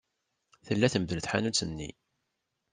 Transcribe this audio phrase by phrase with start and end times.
[0.65, 1.89] Tella temdel tḥanut-nni.